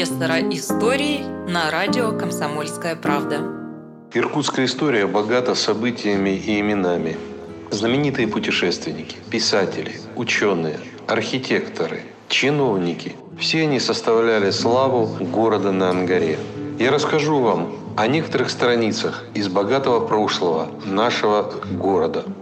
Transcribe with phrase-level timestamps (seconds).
[0.00, 3.42] профессора истории на радио «Комсомольская правда».
[4.14, 7.18] Иркутская история богата событиями и именами.
[7.70, 16.38] Знаменитые путешественники, писатели, ученые, архитекторы, чиновники– все они составляли славу города на Ангаре.
[16.78, 22.24] Я расскажу вам о некоторых страницах из богатого прошлого нашего города–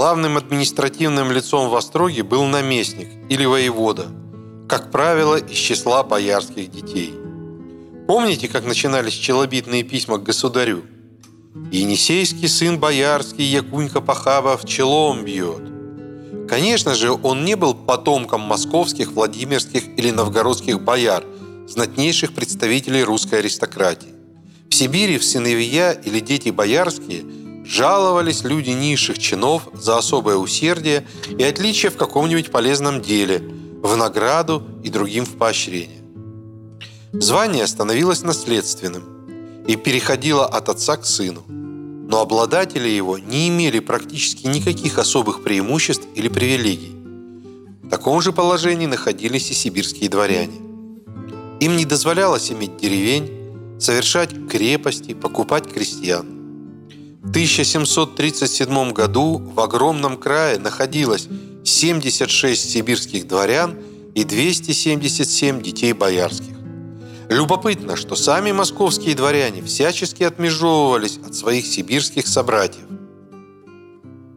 [0.00, 4.06] Главным административным лицом в Остроге был наместник или воевода,
[4.66, 7.12] как правило, из числа боярских детей.
[8.08, 10.84] Помните, как начинались челобитные письма к государю?
[11.70, 15.60] «Енисейский сын боярский Якунька Пахабов челом бьет».
[16.48, 21.24] Конечно же, он не был потомком московских, владимирских или новгородских бояр,
[21.68, 24.14] знатнейших представителей русской аристократии.
[24.70, 27.22] В Сибири в сыновья или дети боярские–
[27.70, 31.06] Жаловались люди низших чинов за особое усердие
[31.38, 33.44] и отличие в каком-нибудь полезном деле,
[33.80, 36.00] в награду и другим в поощрение.
[37.12, 39.04] Звание становилось наследственным
[39.68, 46.08] и переходило от отца к сыну, но обладатели его не имели практически никаких особых преимуществ
[46.16, 46.96] или привилегий.
[47.84, 50.58] В таком же положении находились и сибирские дворяне.
[51.60, 56.26] Им не дозволялось иметь деревень, совершать крепости, покупать крестьян–
[57.22, 61.28] 1737 году в огромном крае находилось
[61.64, 63.78] 76 сибирских дворян
[64.14, 66.56] и 277 детей боярских.
[67.28, 72.84] Любопытно, что сами московские дворяне всячески отмежевывались от своих сибирских собратьев.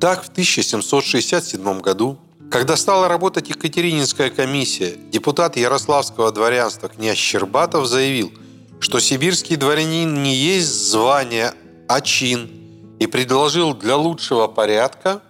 [0.00, 2.18] Так, в 1767 году,
[2.50, 8.32] когда стала работать Екатерининская комиссия, депутат Ярославского дворянства князь Щербатов заявил,
[8.80, 11.52] что сибирский дворянин не есть звание,
[11.86, 12.50] а чин–
[13.00, 15.22] и предложил для лучшего порядка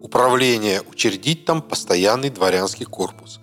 [0.00, 3.40] управления учредить там постоянный дворянский корпус.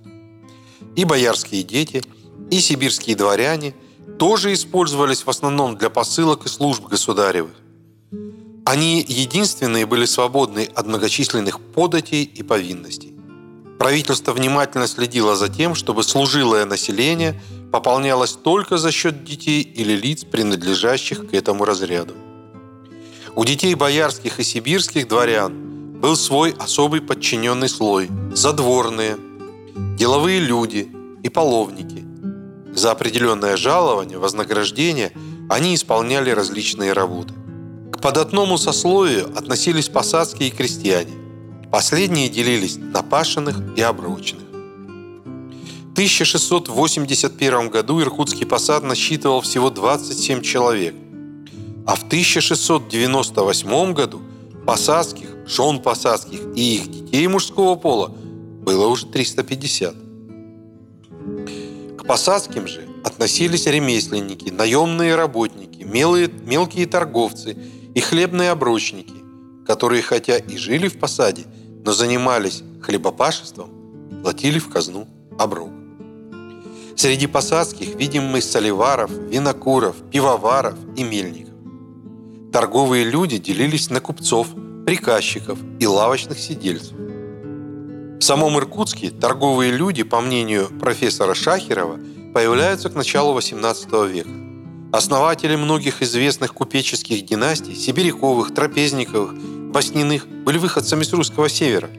[0.95, 2.01] И боярские дети,
[2.49, 3.75] и сибирские дворяне
[4.17, 7.55] тоже использовались в основном для посылок и служб государевых.
[8.65, 13.13] Они единственные были свободны от многочисленных податей и повинностей.
[13.77, 17.41] Правительство внимательно следило за тем, чтобы служилое население
[17.73, 22.13] пополнялось только за счет детей или лиц, принадлежащих к этому разряду.
[23.35, 29.17] У детей боярских и сибирских дворян был свой особый подчиненный слой– задворные,
[29.97, 30.87] деловые люди
[31.23, 32.05] и половники.
[32.75, 35.13] За определенное жалование, вознаграждение
[35.49, 37.33] они исполняли различные работы.
[37.91, 41.13] К податному сословию относились посадские крестьяне.
[41.71, 44.43] Последние делились на пашенных и обрученных.
[45.89, 50.93] В 1681 году Иркутский посад насчитывал всего 27 человек,
[51.85, 54.21] а в 1698 году
[54.65, 59.95] посадских, жен посадских и их детей мужского пола было уже 350.
[61.97, 67.57] К посадским же относились ремесленники, наемные работники, мелые, мелкие торговцы
[67.93, 69.13] и хлебные оброчники,
[69.67, 71.43] которые хотя и жили в посаде,
[71.85, 73.69] но занимались хлебопашеством
[74.09, 75.07] и платили в казну
[75.37, 75.69] оброк.
[76.95, 81.52] Среди посадских видим мы соливаров, винокуров, пивоваров и мельников.
[82.53, 84.49] Торговые люди делились на купцов,
[84.85, 86.93] приказчиков и лавочных сидельцев.
[86.95, 91.97] В самом Иркутске торговые люди, по мнению профессора Шахерова,
[92.31, 94.29] появляются к началу XVIII века.
[94.95, 99.33] Основатели многих известных купеческих династий– Сибиряковых, Трапезниковых,
[99.71, 101.89] Басниных– были выходцами с русского севера.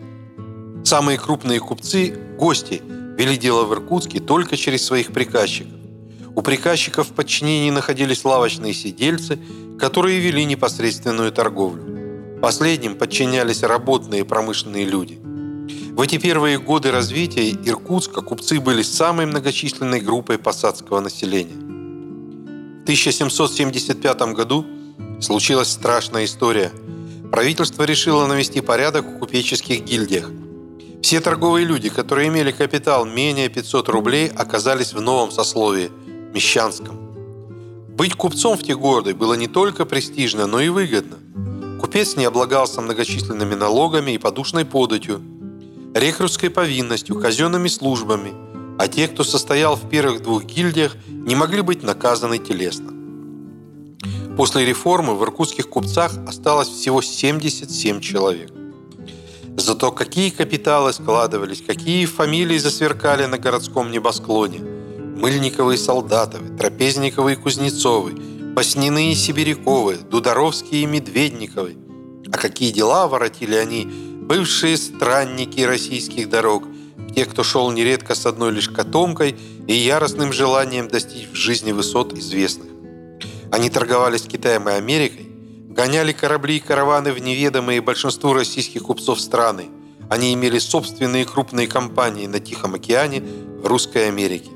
[0.84, 2.80] Самые крупные купцы– гости–
[3.18, 5.73] вели дело в Иркутске только через своих приказчиков.
[6.36, 9.38] У приказчиков в подчинении находились лавочные сидельцы,
[9.78, 12.40] которые вели непосредственную торговлю.
[12.42, 15.18] Последним подчинялись работные и промышленные люди.
[15.92, 21.54] В эти первые годы развития Иркутска купцы были самой многочисленной группой посадского населения.
[22.80, 24.66] В 1775 году
[25.20, 26.72] случилась страшная история.
[27.30, 30.30] Правительство решило навести порядок в купеческих гильдиях.
[31.00, 35.92] Все торговые люди, которые имели капитал менее 500 рублей, оказались в новом сословии–
[36.34, 36.96] Мещанском.
[37.96, 41.18] Быть купцом в те годы было не только престижно, но и выгодно.
[41.80, 45.22] Купец не облагался многочисленными налогами и подушной податью,
[45.94, 48.32] рекрутской повинностью, казенными службами,
[48.80, 52.92] а те, кто состоял в первых двух гильдиях, не могли быть наказаны телесно.
[54.36, 58.50] После реформы в иркутских купцах осталось всего 77 человек.
[59.56, 64.62] Зато какие капиталы складывались, какие фамилии засверкали на городском небосклоне–
[65.24, 68.12] Мыльниковы и Солдатовы, Трапезниковы и Кузнецовы,
[68.54, 71.78] Паснины и Сибиряковы, Дударовские и Медведниковы.
[72.30, 76.64] А какие дела воротили они бывшие странники российских дорог,
[77.16, 79.34] те, кто шел нередко с одной лишь котомкой
[79.66, 82.68] и яростным желанием достичь в жизни высот известных.
[83.50, 85.26] Они торговали с Китаем и Америкой,
[85.70, 89.70] гоняли корабли и караваны в неведомые большинству российских купцов страны.
[90.10, 94.50] Они имели собственные крупные компании на Тихом океане в Русской Америке.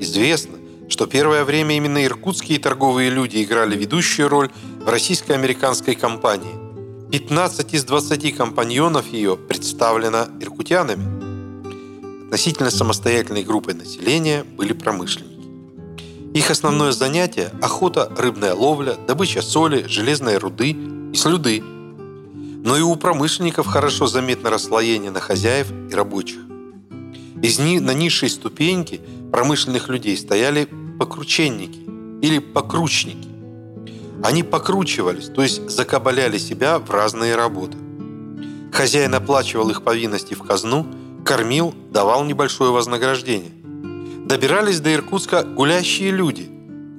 [0.00, 0.58] Известно,
[0.88, 4.50] что первое время именно иркутские торговые люди играли ведущую роль
[4.84, 6.54] в российско-американской компании.
[7.10, 12.24] 15 из 20 компаньонов ее представлено иркутянами.
[12.24, 15.34] Относительно самостоятельной группой населения были промышленники.
[16.34, 20.76] Их основное занятие– охота, рыбная ловля, добыча соли, железной руды
[21.12, 21.62] и слюды.
[21.62, 26.40] Но и у промышленников хорошо заметно расслоение на хозяев и рабочих.
[27.44, 29.00] Из ни, на низшей ступеньке
[29.30, 30.68] промышленных людей стояли
[30.98, 31.78] покрученники
[32.22, 33.28] или покручники.
[34.22, 37.76] Они покручивались, то есть закабаляли себя в разные работы.
[38.72, 40.86] Хозяин оплачивал их повинности в казну,
[41.24, 43.52] кормил, давал небольшое вознаграждение–
[44.24, 46.48] добирались до Иркутска гулящие люди,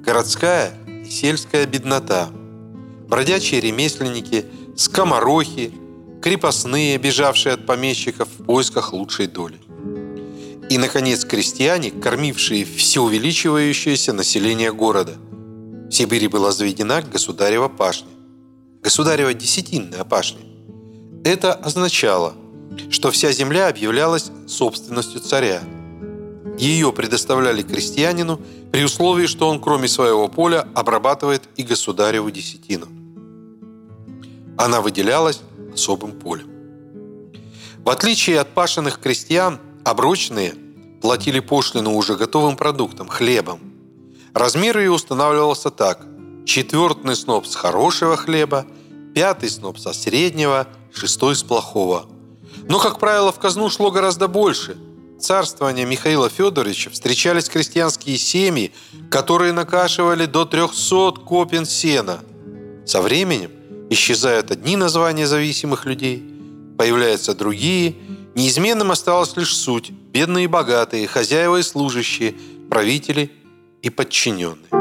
[0.04, 2.28] городская и сельская беднота,
[3.08, 4.46] бродячие ремесленники,
[4.76, 5.72] скоморохи,
[6.22, 9.58] крепостные, бежавшие от помещиков в поисках лучшей доли.
[10.68, 15.14] И, наконец, крестьяне, кормившие все увеличивающееся население города.
[15.88, 18.08] В Сибири была заведена государева пашня.
[18.82, 20.40] Государева десятинная пашня.
[21.24, 22.34] Это означало,
[22.90, 25.62] что вся земля объявлялась собственностью царя–
[26.58, 28.40] ее предоставляли крестьянину
[28.72, 32.86] при условии, что он кроме своего поля обрабатывает и государеву десятину.
[34.56, 35.40] Она выделялась
[35.74, 36.48] особым полем.
[37.84, 40.54] В отличие от пашенных крестьян, оброчные
[41.00, 43.60] платили пошлину уже готовым продуктом, хлебом.
[44.34, 46.04] Размер ее устанавливался так.
[46.44, 48.66] Четвертый сноп с хорошего хлеба,
[49.14, 52.06] пятый сноп со среднего, шестой с плохого.
[52.68, 54.76] Но, как правило, в казну шло гораздо больше–
[55.18, 58.72] царствования Михаила Федоровича встречались крестьянские семьи,
[59.10, 62.20] которые накашивали до 300 копен сена.
[62.84, 63.50] Со временем
[63.90, 66.22] исчезают одни названия зависимых людей,
[66.76, 67.94] появляются другие.
[68.36, 72.34] Неизменным осталась лишь суть– бедные и богатые, хозяева и служащие,
[72.68, 73.32] правители
[73.80, 74.75] и подчиненные.